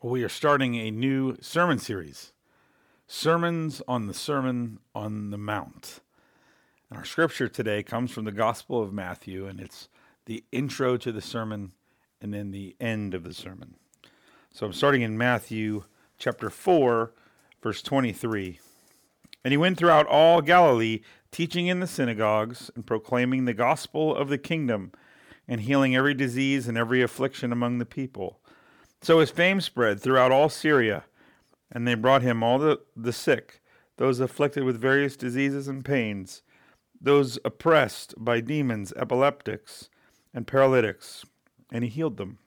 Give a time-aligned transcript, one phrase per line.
[0.00, 2.32] we are starting a new sermon series
[3.08, 6.00] Sermons on the Sermon on the Mount.
[6.88, 9.88] And our scripture today comes from the Gospel of Matthew, and it's
[10.26, 11.72] the intro to the sermon
[12.20, 13.74] and then the end of the sermon.
[14.52, 15.84] So I'm starting in Matthew
[16.16, 17.12] chapter 4,
[17.60, 18.60] verse 23.
[19.42, 21.00] And he went throughout all Galilee,
[21.32, 24.92] teaching in the synagogues and proclaiming the gospel of the kingdom
[25.48, 28.38] and healing every disease and every affliction among the people.
[29.00, 31.04] So his fame spread throughout all Syria,
[31.70, 33.60] and they brought him all the, the sick,
[33.96, 36.42] those afflicted with various diseases and pains,
[37.00, 39.88] those oppressed by demons, epileptics,
[40.34, 41.24] and paralytics,
[41.72, 42.38] and he healed them.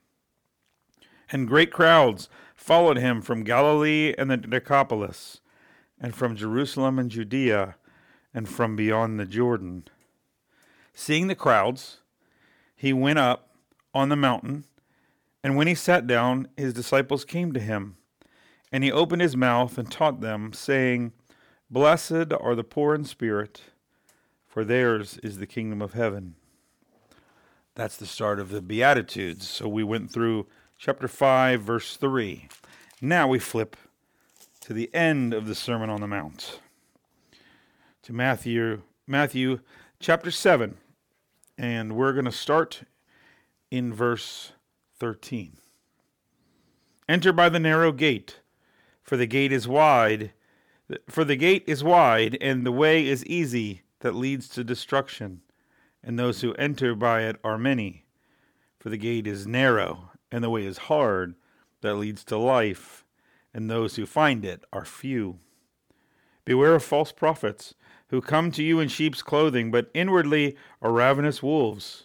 [1.30, 5.40] And great crowds followed him from Galilee and the Decapolis,
[5.98, 7.76] and from Jerusalem and Judea,
[8.34, 9.84] and from beyond the Jordan.
[10.92, 11.98] Seeing the crowds,
[12.76, 13.56] he went up
[13.94, 14.64] on the mountain
[15.42, 17.96] and when he sat down, his disciples came to him.
[18.70, 21.12] And he opened his mouth and taught them, saying,
[21.70, 23.62] Blessed are the poor in spirit,
[24.46, 26.36] for theirs is the kingdom of heaven.
[27.74, 29.48] That's the start of the Beatitudes.
[29.48, 30.46] So we went through
[30.78, 32.48] chapter 5, verse 3.
[33.00, 33.76] Now we flip
[34.60, 36.60] to the end of the Sermon on the Mount,
[38.02, 39.60] to Matthew, Matthew
[39.98, 40.76] chapter 7.
[41.58, 42.82] And we're going to start
[43.70, 44.52] in verse
[45.02, 45.56] 13.
[47.08, 48.38] Enter by the narrow gate,
[49.02, 50.32] for the gate is wide,
[51.08, 55.40] for the gate is wide and the way is easy that leads to destruction,
[56.04, 58.04] and those who enter by it are many.
[58.78, 61.34] For the gate is narrow and the way is hard
[61.80, 63.04] that leads to life,
[63.52, 65.40] and those who find it are few.
[66.44, 67.74] Beware of false prophets
[68.10, 72.04] who come to you in sheep's clothing, but inwardly are ravenous wolves.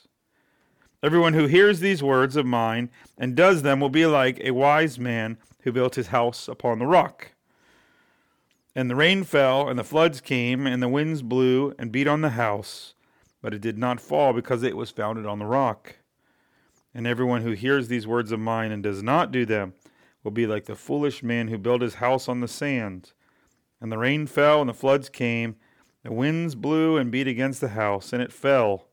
[1.03, 4.99] Everyone who hears these words of mine and does them will be like a wise
[4.99, 7.31] man who built his house upon the rock.
[8.75, 12.21] And the rain fell, and the floods came, and the winds blew and beat on
[12.21, 12.93] the house,
[13.41, 15.95] but it did not fall because it was founded on the rock.
[16.93, 19.73] And everyone who hears these words of mine and does not do them
[20.23, 23.13] will be like the foolish man who built his house on the sand.
[23.81, 25.55] And the rain fell, and the floods came,
[26.03, 28.90] the winds blew and beat against the house, and it fell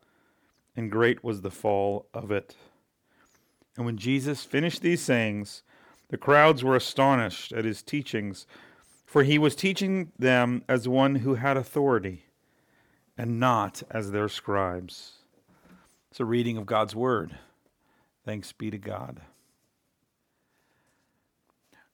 [0.79, 2.55] and great was the fall of it.
[3.77, 5.65] And when Jesus finished these sayings,
[6.09, 8.47] the crowds were astonished at his teachings,
[9.05, 12.27] for he was teaching them as one who had authority,
[13.17, 15.15] and not as their scribes.
[16.13, 17.37] It's a reading of God's word.
[18.25, 19.21] Thanks be to God.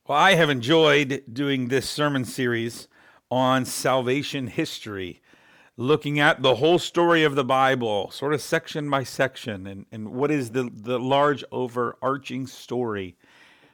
[0.07, 2.89] Well, I have enjoyed doing this sermon series
[3.31, 5.23] on salvation history
[5.77, 10.13] looking at the whole story of the Bible, sort of section by section, and, and
[10.13, 13.17] what is the, the large overarching story.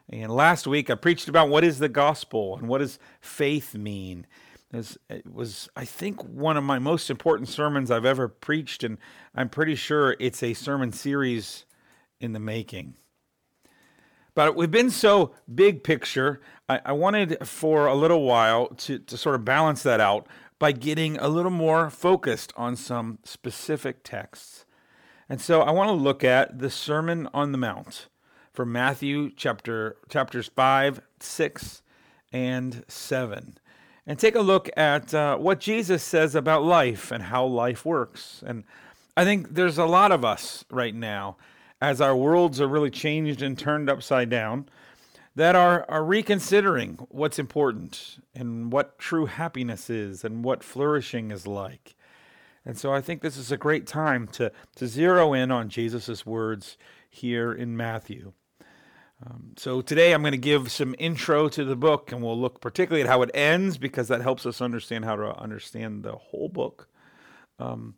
[0.08, 4.26] And last week I preached about what is the gospel and what does faith mean.
[4.72, 8.98] It was, I think, one of my most important sermons I've ever preached, and
[9.34, 11.64] I'm pretty sure it's a sermon series
[12.20, 12.94] in the making.
[14.34, 19.16] But we've been so big picture, I, I wanted for a little while to, to
[19.16, 20.28] sort of balance that out
[20.60, 24.66] by getting a little more focused on some specific texts.
[25.28, 28.08] And so I want to look at the Sermon on the Mount
[28.52, 31.82] from Matthew chapter chapters 5, 6,
[32.32, 33.58] and 7.
[34.06, 38.44] And take a look at uh, what Jesus says about life and how life works.
[38.46, 38.64] And
[39.16, 41.36] I think there's a lot of us right now,
[41.80, 44.68] as our worlds are really changed and turned upside down,
[45.36, 51.46] that are, are reconsidering what's important and what true happiness is and what flourishing is
[51.46, 51.94] like.
[52.64, 56.26] And so I think this is a great time to, to zero in on Jesus'
[56.26, 56.76] words
[57.08, 58.32] here in Matthew.
[59.24, 62.60] Um, so today I'm going to give some intro to the book, and we'll look
[62.60, 66.48] particularly at how it ends because that helps us understand how to understand the whole
[66.48, 66.88] book.
[67.58, 67.96] Um,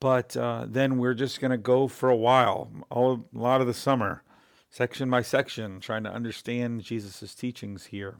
[0.00, 3.66] but uh, then we're just going to go for a while, all, a lot of
[3.66, 4.22] the summer,
[4.70, 8.16] section by section, trying to understand Jesus' teachings here.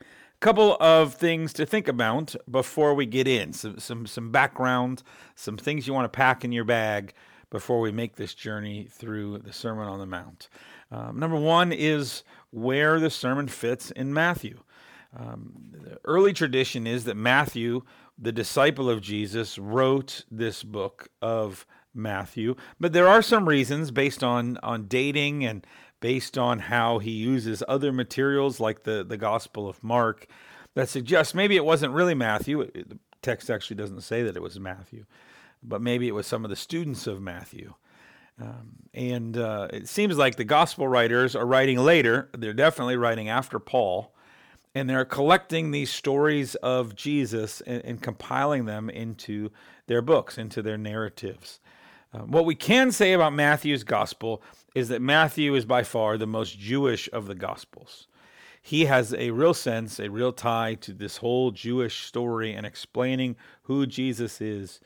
[0.00, 0.04] A
[0.40, 5.02] couple of things to think about before we get in some, some, some background,
[5.34, 7.14] some things you want to pack in your bag
[7.50, 10.48] before we make this journey through the Sermon on the Mount.
[10.90, 14.60] Um, number one is where the sermon fits in Matthew.
[15.16, 17.82] Um, the early tradition is that Matthew
[18.18, 21.66] the disciple of Jesus, wrote this book of
[21.96, 22.54] Matthew.
[22.78, 25.66] But there are some reasons based on, on dating and
[26.00, 30.26] based on how he uses other materials like the, the Gospel of Mark
[30.74, 32.70] that suggest maybe it wasn't really Matthew.
[32.72, 35.06] The text actually doesn't say that it was Matthew,
[35.62, 37.74] but maybe it was some of the students of Matthew.
[38.38, 42.28] Um, and uh, it seems like the gospel writers are writing later.
[42.36, 44.12] They're definitely writing after Paul
[44.76, 49.50] and they're collecting these stories of Jesus and, and compiling them into
[49.86, 51.60] their books, into their narratives.
[52.16, 54.42] Uh, what we can say about Matthew's gospel
[54.74, 58.06] is that Matthew is by far the most Jewish of the gospels.
[58.62, 63.36] He has a real sense, a real tie to this whole Jewish story and explaining
[63.62, 64.80] who Jesus is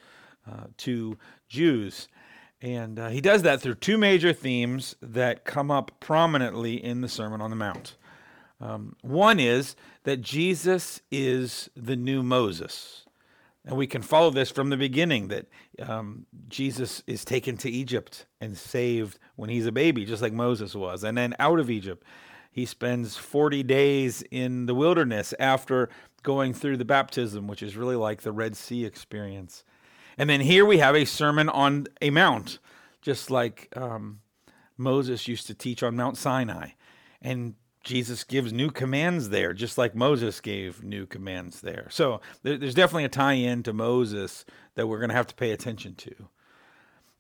[0.50, 1.16] uh, to
[1.48, 2.08] Jews.
[2.60, 7.08] And uh, he does that through two major themes that come up prominently in the
[7.08, 7.96] Sermon on the Mount.
[8.60, 13.06] Um, one is that Jesus is the new Moses.
[13.64, 15.46] And we can follow this from the beginning that
[15.80, 20.74] um, Jesus is taken to Egypt and saved when he's a baby, just like Moses
[20.74, 21.04] was.
[21.04, 22.04] And then out of Egypt,
[22.50, 25.90] he spends 40 days in the wilderness after
[26.22, 29.62] going through the baptism, which is really like the Red Sea experience.
[30.18, 32.58] And then here we have a sermon on a mount,
[33.02, 34.20] just like um,
[34.76, 36.70] Moses used to teach on Mount Sinai.
[37.22, 41.86] And Jesus gives new commands there, just like Moses gave new commands there.
[41.90, 44.44] So there's definitely a tie in to Moses
[44.74, 46.28] that we're going to have to pay attention to.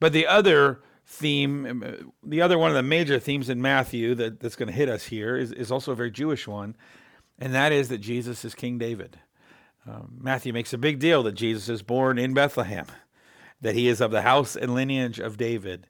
[0.00, 4.40] But the other theme, um, the other one of the major themes in Matthew that,
[4.40, 6.76] that's going to hit us here is, is also a very Jewish one,
[7.38, 9.18] and that is that Jesus is King David.
[9.86, 12.86] Um, Matthew makes a big deal that Jesus is born in Bethlehem,
[13.60, 15.86] that he is of the house and lineage of David.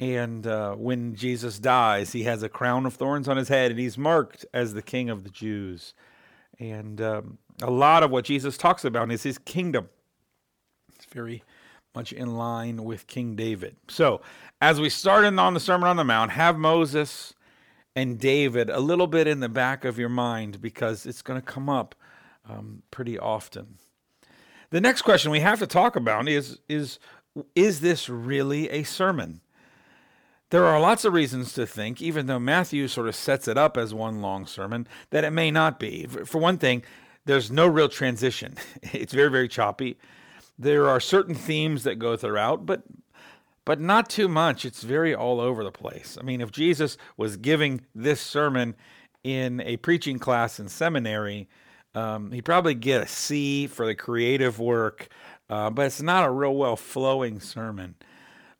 [0.00, 3.78] And uh, when Jesus dies, he has a crown of thorns on his head and
[3.78, 5.92] he's marked as the king of the Jews.
[6.58, 9.90] And um, a lot of what Jesus talks about is his kingdom.
[10.94, 11.44] It's very
[11.94, 13.76] much in line with King David.
[13.88, 14.22] So,
[14.60, 17.34] as we start on the Sermon on the Mount, have Moses
[17.94, 21.44] and David a little bit in the back of your mind because it's going to
[21.44, 21.94] come up
[22.48, 23.76] um, pretty often.
[24.70, 26.98] The next question we have to talk about is is
[27.54, 29.40] is this really a sermon?
[30.50, 33.76] There are lots of reasons to think, even though Matthew sort of sets it up
[33.76, 36.06] as one long sermon, that it may not be.
[36.06, 36.82] For one thing,
[37.24, 38.56] there's no real transition.
[38.92, 39.96] It's very, very choppy.
[40.58, 42.82] There are certain themes that go throughout, but
[43.64, 44.64] but not too much.
[44.64, 46.18] It's very all over the place.
[46.18, 48.74] I mean, if Jesus was giving this sermon
[49.22, 51.48] in a preaching class in seminary,
[51.94, 55.08] um, he'd probably get a C for the creative work,
[55.48, 57.94] uh, but it's not a real well flowing sermon.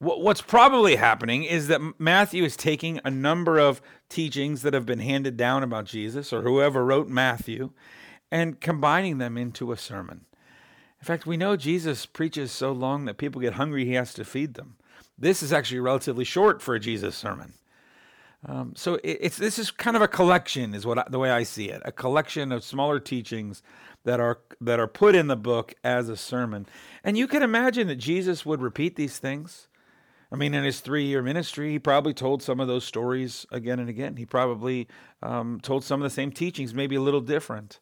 [0.03, 5.01] What's probably happening is that Matthew is taking a number of teachings that have been
[5.01, 7.73] handed down about Jesus or whoever wrote Matthew
[8.31, 10.25] and combining them into a sermon.
[11.01, 14.25] In fact, we know Jesus preaches so long that people get hungry, he has to
[14.25, 14.77] feed them.
[15.19, 17.53] This is actually relatively short for a Jesus sermon.
[18.47, 21.43] Um, so it's this is kind of a collection, is what I, the way I
[21.43, 23.63] see it, a collection of smaller teachings
[24.05, 26.65] that are that are put in the book as a sermon.
[27.05, 29.69] And you can imagine that Jesus would repeat these things.
[30.33, 33.81] I mean, in his three year ministry, he probably told some of those stories again
[33.81, 34.17] and again.
[34.17, 34.89] He probably
[35.23, 37.81] um, told some of the same teachings, maybe a little different.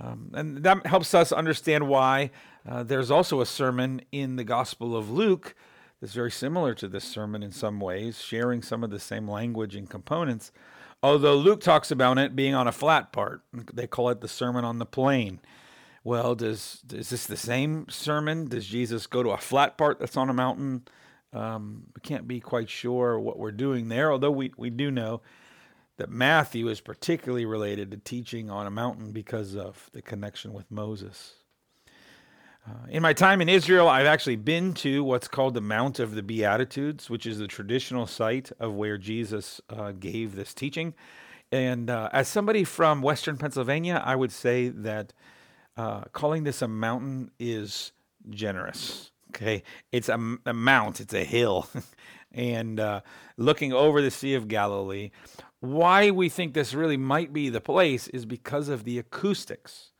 [0.00, 2.30] Um, and that helps us understand why
[2.68, 5.54] uh, there's also a sermon in the Gospel of Luke
[6.00, 9.76] that's very similar to this sermon in some ways, sharing some of the same language
[9.76, 10.52] and components.
[11.02, 14.64] Although Luke talks about it being on a flat part, they call it the Sermon
[14.64, 15.38] on the Plain.
[16.02, 18.48] Well, does is this the same sermon?
[18.48, 20.86] Does Jesus go to a flat part that's on a mountain?
[21.34, 25.20] Um, we can't be quite sure what we're doing there, although we, we do know
[25.96, 30.70] that Matthew is particularly related to teaching on a mountain because of the connection with
[30.70, 31.34] Moses.
[32.66, 36.14] Uh, in my time in Israel, I've actually been to what's called the Mount of
[36.14, 40.94] the Beatitudes, which is the traditional site of where Jesus uh, gave this teaching.
[41.52, 45.12] And uh, as somebody from Western Pennsylvania, I would say that
[45.76, 47.92] uh, calling this a mountain is
[48.30, 49.10] generous.
[49.34, 51.68] Okay, it's a, a mount, it's a hill,
[52.32, 53.00] and uh,
[53.36, 55.10] looking over the Sea of Galilee.
[55.58, 59.90] why we think this really might be the place is because of the acoustics.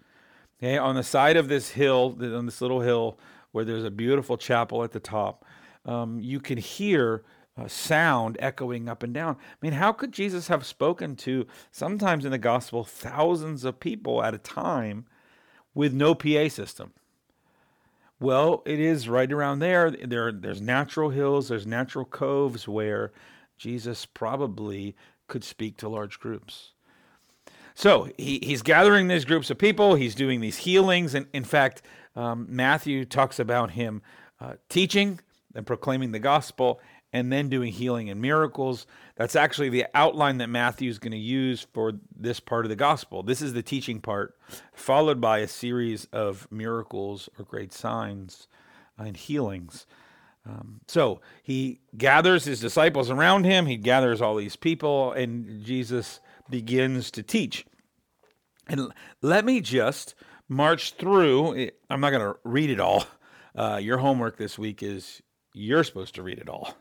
[0.58, 3.18] Okay, on the side of this hill, on this little hill
[3.50, 5.44] where there's a beautiful chapel at the top,
[5.84, 7.24] um, you can hear
[7.66, 9.36] sound echoing up and down.
[9.36, 14.22] I mean, how could Jesus have spoken to sometimes in the gospel thousands of people
[14.22, 15.06] at a time
[15.74, 16.92] with no PA system?
[18.20, 19.90] Well, it is right around there.
[19.90, 23.12] There, there's natural hills, there's natural coves where
[23.58, 24.96] Jesus probably
[25.28, 26.72] could speak to large groups.
[27.74, 29.96] So he, he's gathering these groups of people.
[29.96, 31.82] He's doing these healings, and in fact,
[32.14, 34.00] um, Matthew talks about him
[34.40, 35.20] uh, teaching
[35.54, 36.80] and proclaiming the gospel,
[37.14, 38.88] and then doing healing and miracles.
[39.14, 42.76] That's actually the outline that Matthew is going to use for this part of the
[42.76, 43.22] gospel.
[43.22, 44.36] This is the teaching part,
[44.74, 48.48] followed by a series of miracles or great signs
[48.98, 49.86] and healings.
[50.44, 56.18] Um, so he gathers his disciples around him, he gathers all these people, and Jesus
[56.50, 57.64] begins to teach.
[58.66, 58.92] And
[59.22, 60.16] let me just
[60.48, 61.70] march through.
[61.88, 63.06] I'm not going to read it all.
[63.56, 66.76] Uh, your homework this week is you're supposed to read it all.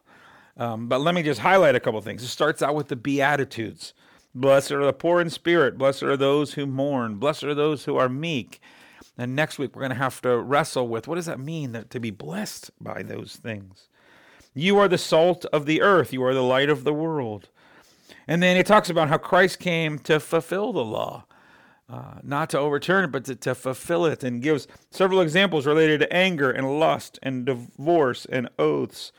[0.58, 2.24] Um, but let me just highlight a couple things.
[2.24, 3.94] It starts out with the Beatitudes.
[4.36, 5.78] Blessed are the poor in spirit.
[5.78, 7.16] Blessed are those who mourn.
[7.16, 8.62] Blessed are those who are meek.
[9.18, 11.90] And next week, we're going to have to wrestle with what does that mean that,
[11.92, 13.88] to be blessed by those things?
[14.56, 16.14] You are the salt of the earth.
[16.14, 17.50] You are the light of the world.
[18.28, 21.26] And then it talks about how Christ came to fulfill the law,
[21.90, 26.00] uh, not to overturn it, but to, to fulfill it, and gives several examples related
[26.00, 29.12] to anger and lust and divorce and oaths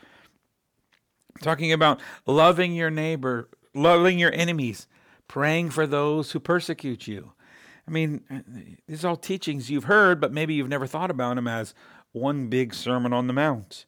[1.41, 4.87] talking about loving your neighbor, loving your enemies,
[5.27, 7.33] praying for those who persecute you.
[7.87, 11.47] I mean, these are all teachings you've heard, but maybe you've never thought about them
[11.47, 11.73] as
[12.13, 13.85] one big Sermon on the Mount.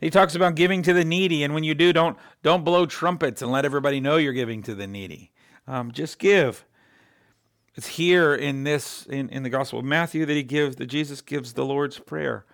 [0.00, 3.42] He talks about giving to the needy, and when you do, don't don't blow trumpets
[3.42, 5.30] and let everybody know you're giving to the needy.
[5.66, 6.64] Um, just give.
[7.74, 11.20] It's here in this in, in the Gospel of Matthew that he gives that Jesus
[11.20, 12.44] gives the Lord's prayer,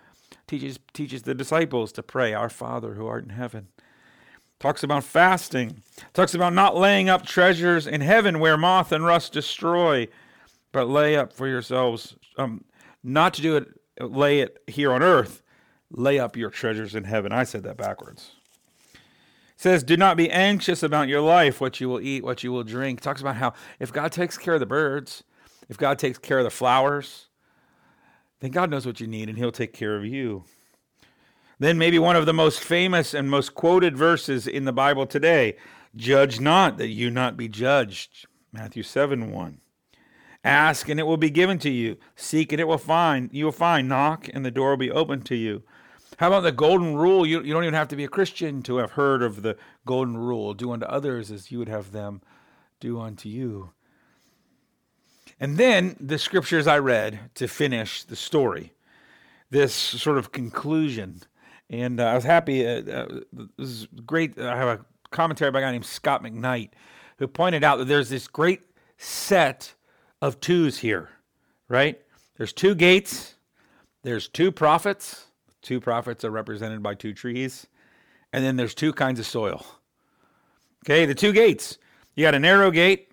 [0.45, 3.69] teaches teaches the disciples to pray, "Our Father who art in heaven."
[4.59, 5.83] Talks about fasting,
[6.13, 10.07] talks about not laying up treasures in heaven where moth and rust destroy,
[10.71, 12.63] but lay up for yourselves, um,
[13.03, 13.67] not to do it,
[13.99, 15.41] lay it here on earth,
[15.91, 17.31] lay up your treasures in heaven.
[17.31, 18.31] I said that backwards.
[18.93, 22.51] It says, do not be anxious about your life, what you will eat, what you
[22.51, 23.01] will drink.
[23.01, 25.23] talks about how if God takes care of the birds,
[25.69, 27.27] if God takes care of the flowers,
[28.39, 30.45] then God knows what you need and he'll take care of you.
[31.59, 35.55] Then, maybe one of the most famous and most quoted verses in the Bible today
[35.95, 38.27] Judge not that you not be judged.
[38.51, 39.61] Matthew 7 1.
[40.43, 41.97] Ask and it will be given to you.
[42.15, 43.29] Seek and it will find.
[43.33, 43.89] You will find.
[43.89, 45.63] Knock and the door will be opened to you.
[46.17, 47.25] How about the golden rule?
[47.25, 50.17] You, you don't even have to be a Christian to have heard of the golden
[50.17, 50.53] rule.
[50.53, 52.21] Do unto others as you would have them
[52.79, 53.71] do unto you.
[55.39, 58.73] And then the scriptures I read to finish the story,
[59.49, 61.21] this sort of conclusion
[61.69, 62.65] and uh, I was happy.
[62.65, 63.19] Uh, uh,
[63.57, 64.39] this is great.
[64.39, 66.69] I have a commentary by a guy named Scot McKnight
[67.17, 68.61] who pointed out that there's this great
[68.97, 69.73] set
[70.21, 71.09] of twos here,
[71.67, 71.99] right?
[72.37, 73.35] There's two gates,
[74.03, 75.25] there's two prophets.
[75.61, 77.67] Two prophets are represented by two trees,
[78.31, 79.65] and then there's two kinds of soil.
[80.85, 81.77] Okay, the two gates.
[82.15, 83.11] You got a narrow gate.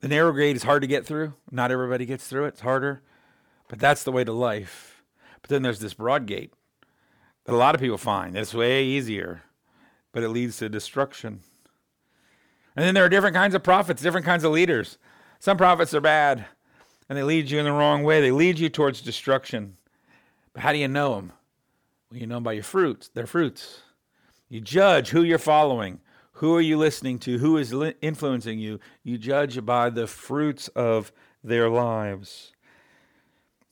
[0.00, 1.34] The narrow gate is hard to get through.
[1.50, 2.48] Not everybody gets through it.
[2.48, 3.02] It's harder,
[3.68, 5.02] but that's the way to life.
[5.40, 6.52] But then there's this broad gate
[7.44, 8.36] that a lot of people find.
[8.36, 9.42] It's way easier,
[10.12, 11.40] but it leads to destruction.
[12.76, 14.98] And then there are different kinds of prophets, different kinds of leaders.
[15.38, 16.46] Some prophets are bad,
[17.08, 18.20] and they lead you in the wrong way.
[18.20, 19.76] They lead you towards destruction.
[20.52, 21.32] But how do you know them?
[22.10, 23.82] Well, you know them by your fruits, their fruits.
[24.48, 26.00] You judge who you're following.
[26.38, 27.38] Who are you listening to?
[27.38, 28.80] Who is influencing you?
[29.02, 31.12] You judge by the fruits of
[31.44, 32.53] their lives.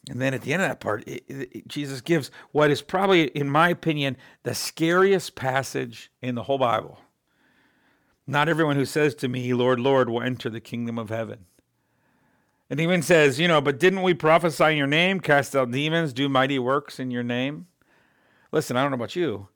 [0.09, 3.29] And then at the end of that part, it, it, Jesus gives what is probably,
[3.29, 6.99] in my opinion, the scariest passage in the whole Bible.
[8.27, 11.47] Not everyone who says to me, Lord, Lord, will enter the kingdom of heaven.
[12.69, 16.13] And even says, you know, but didn't we prophesy in your name, cast out demons,
[16.13, 17.67] do mighty works in your name?
[18.51, 19.49] Listen, I don't know about you.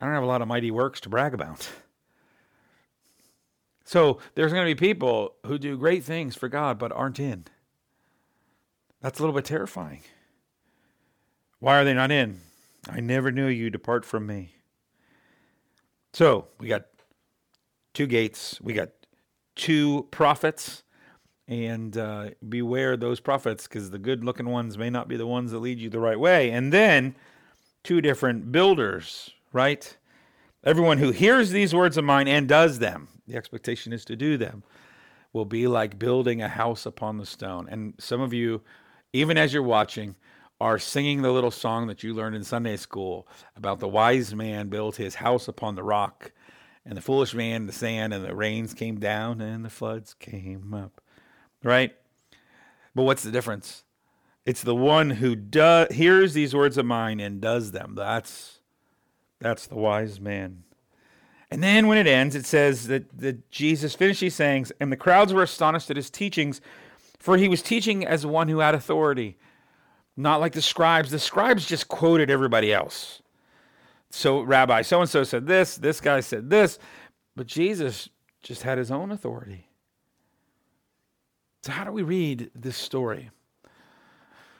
[0.00, 1.68] I don't have a lot of mighty works to brag about.
[3.84, 7.44] So there's going to be people who do great things for God but aren't in.
[9.00, 10.02] That's a little bit terrifying.
[11.60, 12.40] Why are they not in?
[12.88, 13.70] I never knew you.
[13.70, 14.54] Depart from me.
[16.12, 16.86] So we got
[17.94, 18.60] two gates.
[18.60, 18.90] We got
[19.54, 20.82] two prophets.
[21.46, 25.50] And uh, beware those prophets because the good looking ones may not be the ones
[25.52, 26.50] that lead you the right way.
[26.50, 27.14] And then
[27.82, 29.96] two different builders, right?
[30.62, 34.36] Everyone who hears these words of mine and does them, the expectation is to do
[34.36, 34.62] them,
[35.32, 37.66] will be like building a house upon the stone.
[37.70, 38.60] And some of you,
[39.12, 40.16] even as you're watching,
[40.60, 44.68] are singing the little song that you learned in Sunday school about the wise man
[44.68, 46.32] built his house upon the rock,
[46.84, 50.74] and the foolish man the sand, and the rains came down and the floods came
[50.74, 51.00] up.
[51.62, 51.94] Right?
[52.94, 53.84] But what's the difference?
[54.46, 57.94] It's the one who does hears these words of mine and does them.
[57.94, 58.60] That's
[59.40, 60.64] that's the wise man.
[61.50, 64.96] And then when it ends, it says that, that Jesus finished these sayings, and the
[64.96, 66.60] crowds were astonished at his teachings,
[67.18, 69.36] for he was teaching as one who had authority,
[70.16, 71.10] not like the scribes.
[71.10, 73.22] The scribes just quoted everybody else.
[74.10, 76.78] So, Rabbi so and so said this, this guy said this,
[77.36, 78.08] but Jesus
[78.42, 79.68] just had his own authority.
[81.62, 83.30] So, how do we read this story?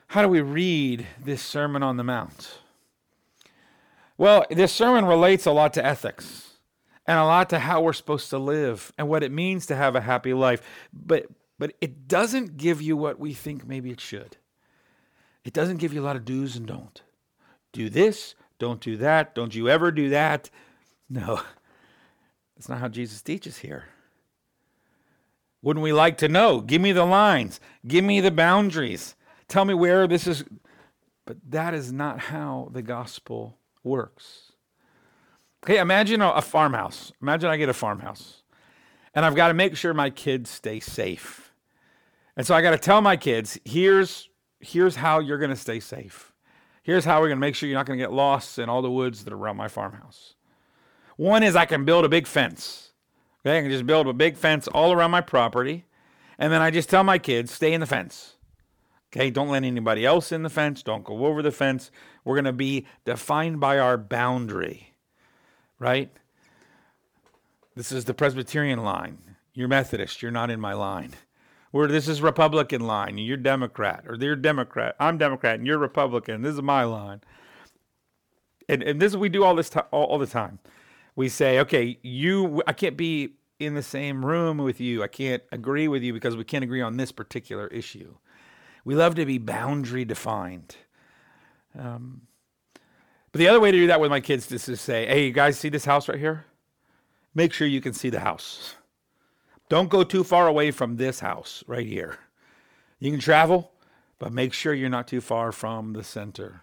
[0.08, 2.58] How do we read this Sermon on the Mount?
[4.18, 6.54] Well, this sermon relates a lot to ethics
[7.06, 9.94] and a lot to how we're supposed to live and what it means to have
[9.94, 10.60] a happy life.
[10.92, 11.26] But
[11.58, 14.36] but it doesn't give you what we think maybe it should.
[15.44, 17.02] It doesn't give you a lot of do's and don't.
[17.72, 20.50] Do this, don't do that, don't you ever do that.
[21.08, 21.40] No.
[22.56, 23.84] That's not how Jesus teaches here.
[25.62, 26.60] Wouldn't we like to know?
[26.60, 27.60] Give me the lines.
[27.86, 29.14] Give me the boundaries.
[29.48, 30.44] Tell me where this is.
[31.24, 34.52] But that is not how the gospel works.
[35.64, 37.12] Okay, imagine a, a farmhouse.
[37.20, 38.42] Imagine I get a farmhouse
[39.14, 41.47] and I've got to make sure my kids stay safe.
[42.38, 44.28] And so I got to tell my kids, here's
[44.60, 46.32] here's how you're going to stay safe.
[46.84, 48.80] Here's how we're going to make sure you're not going to get lost in all
[48.80, 50.34] the woods that are around my farmhouse.
[51.16, 52.92] One is I can build a big fence.
[53.40, 55.84] Okay, I can just build a big fence all around my property,
[56.38, 58.36] and then I just tell my kids, stay in the fence.
[59.10, 60.82] Okay, don't let anybody else in the fence.
[60.82, 61.90] Don't go over the fence.
[62.24, 64.94] We're going to be defined by our boundary,
[65.78, 66.10] right?
[67.74, 69.18] This is the Presbyterian line.
[69.54, 70.22] You're Methodist.
[70.22, 71.14] You're not in my line.
[71.70, 73.10] Where this is Republican line.
[73.10, 74.96] and You're Democrat, or they're Democrat.
[74.98, 76.42] I'm Democrat, and you're Republican.
[76.42, 77.20] This is my line.
[78.68, 80.58] And and this we do all this all, all the time.
[81.16, 82.62] We say, okay, you.
[82.66, 85.02] I can't be in the same room with you.
[85.02, 88.14] I can't agree with you because we can't agree on this particular issue.
[88.84, 90.76] We love to be boundary defined.
[91.78, 92.22] Um,
[93.32, 95.32] but the other way to do that with my kids is to say, hey, you
[95.32, 96.46] guys see this house right here?
[97.34, 98.74] Make sure you can see the house.
[99.68, 102.18] Don't go too far away from this house right here.
[102.98, 103.72] You can travel,
[104.18, 106.62] but make sure you're not too far from the center.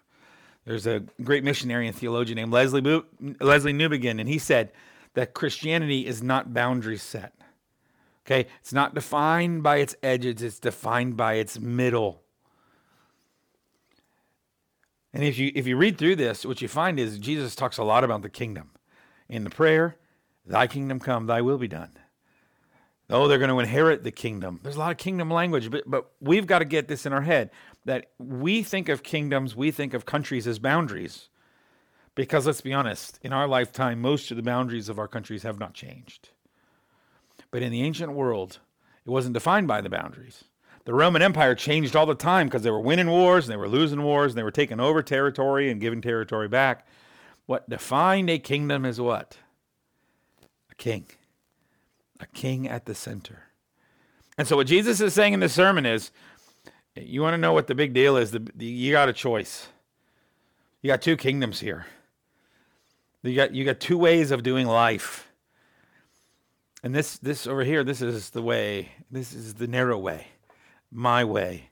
[0.65, 4.71] There's a great missionary and theologian named Leslie, Bo- Lesslie Newbigin, and he said
[5.13, 7.33] that Christianity is not boundary set.
[8.25, 12.23] Okay, it's not defined by its edges, it's defined by its middle.
[15.13, 17.83] And if you if you read through this, what you find is Jesus talks a
[17.83, 18.71] lot about the kingdom.
[19.29, 19.95] In the prayer,
[20.45, 21.91] thy kingdom come, thy will be done.
[23.09, 24.59] Oh, they're going to inherit the kingdom.
[24.63, 27.21] There's a lot of kingdom language, but, but we've got to get this in our
[27.21, 27.51] head
[27.85, 31.29] that we think of kingdoms, we think of countries as boundaries.
[32.15, 35.59] Because let's be honest, in our lifetime, most of the boundaries of our countries have
[35.59, 36.29] not changed.
[37.51, 38.59] But in the ancient world,
[39.05, 40.45] it wasn't defined by the boundaries.
[40.85, 43.67] The Roman Empire changed all the time because they were winning wars and they were
[43.67, 46.87] losing wars and they were taking over territory and giving territory back.
[47.47, 49.37] What defined a kingdom is what?
[50.71, 51.05] A king.
[52.19, 53.43] A king at the center.
[54.37, 56.11] And so what Jesus is saying in this sermon is
[56.95, 58.31] you want to know what the big deal is?
[58.31, 59.67] The, the, you got a choice.
[60.81, 61.85] You got two kingdoms here.
[63.23, 65.27] You got you got two ways of doing life.
[66.83, 68.91] And this this over here, this is the way.
[69.09, 70.27] This is the narrow way.
[70.91, 71.69] My way.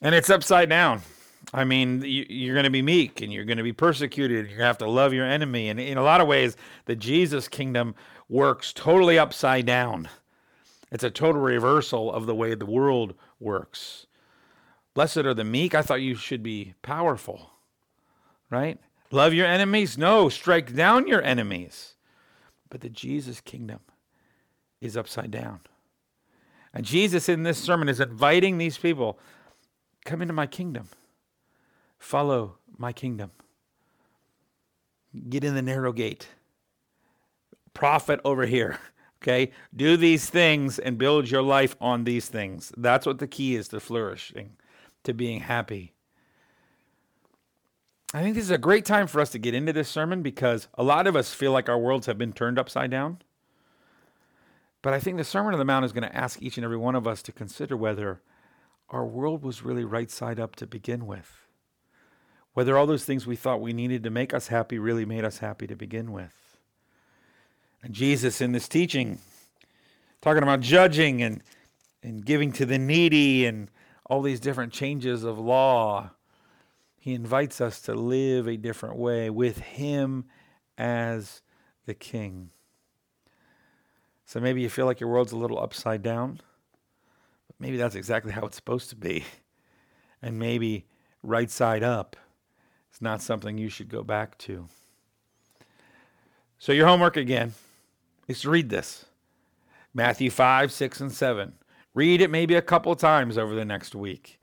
[0.00, 1.02] And it's upside down.
[1.52, 4.46] I mean, you, are going to be meek and you're going to be persecuted.
[4.46, 5.68] You're going to have to love your enemy.
[5.68, 7.94] And in a lot of ways, the Jesus kingdom
[8.30, 10.08] works totally upside down.
[10.90, 14.06] It's a total reversal of the way the world works.
[14.94, 15.74] Blessed are the meek.
[15.74, 17.50] I thought you should be powerful,
[18.48, 18.78] right?
[19.10, 19.98] Love your enemies?
[19.98, 21.94] No, strike down your enemies.
[22.68, 23.80] But the Jesus kingdom
[24.80, 25.60] is upside down.
[26.72, 29.18] And Jesus in this sermon is inviting these people
[30.04, 30.88] come into my kingdom,
[31.98, 33.32] follow my kingdom,
[35.28, 36.28] get in the narrow gate,
[37.74, 38.78] prophet over here.
[39.22, 42.72] Okay, do these things and build your life on these things.
[42.74, 44.52] That's what the key is to flourishing,
[45.04, 45.92] to being happy.
[48.14, 50.68] I think this is a great time for us to get into this sermon because
[50.72, 53.18] a lot of us feel like our worlds have been turned upside down.
[54.82, 56.76] But I think the Sermon on the Mount is going to ask each and every
[56.76, 58.22] one of us to consider whether
[58.88, 61.46] our world was really right side up to begin with.
[62.54, 65.38] Whether all those things we thought we needed to make us happy really made us
[65.38, 66.49] happy to begin with.
[67.88, 69.18] Jesus, in this teaching,
[70.20, 71.42] talking about judging and,
[72.02, 73.70] and giving to the needy and
[74.06, 76.10] all these different changes of law,
[76.98, 80.26] he invites us to live a different way with him
[80.76, 81.40] as
[81.86, 82.50] the king.
[84.26, 86.40] So maybe you feel like your world's a little upside down,
[87.46, 89.24] but maybe that's exactly how it's supposed to be.
[90.22, 90.84] And maybe
[91.22, 92.14] right side up
[92.92, 94.68] is not something you should go back to.
[96.58, 97.54] So, your homework again
[98.30, 99.06] is to read this
[99.92, 101.52] Matthew 5, 6, and 7.
[101.94, 104.40] Read it maybe a couple times over the next week.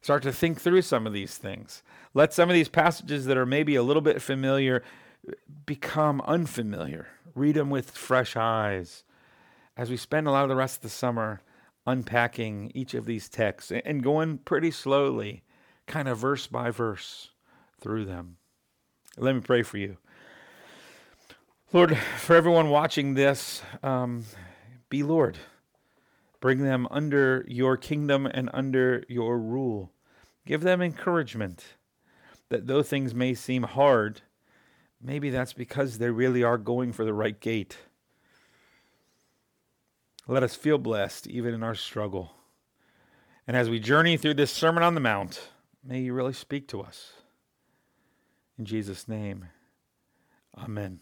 [0.00, 1.82] Start to think through some of these things.
[2.14, 4.84] Let some of these passages that are maybe a little bit familiar
[5.66, 7.08] become unfamiliar.
[7.34, 9.02] Read them with fresh eyes
[9.76, 11.40] as we spend a lot of the rest of the summer
[11.88, 15.42] unpacking each of these texts and going pretty slowly,
[15.88, 17.30] kind of verse by verse
[17.80, 18.36] through them.
[19.16, 19.96] Let me pray for you.
[21.74, 24.26] Lord, for everyone watching this, um,
[24.90, 25.36] be Lord.
[26.40, 29.90] Bring them under your kingdom and under your rule.
[30.46, 31.64] Give them encouragement
[32.48, 34.22] that though things may seem hard,
[35.02, 37.76] maybe that's because they really are going for the right gate.
[40.28, 42.36] Let us feel blessed even in our struggle.
[43.48, 45.48] And as we journey through this Sermon on the Mount,
[45.82, 47.14] may you really speak to us.
[48.56, 49.46] In Jesus' name,
[50.56, 51.00] amen.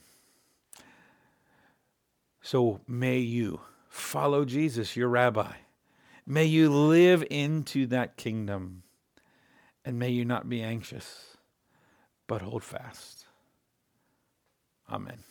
[2.42, 5.52] So may you follow Jesus, your rabbi.
[6.26, 8.82] May you live into that kingdom.
[9.84, 11.36] And may you not be anxious,
[12.28, 13.24] but hold fast.
[14.88, 15.24] Amen.